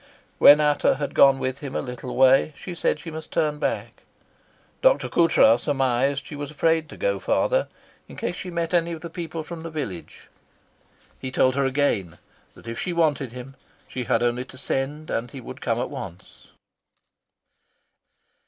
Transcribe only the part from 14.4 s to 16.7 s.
to send and he would come at once.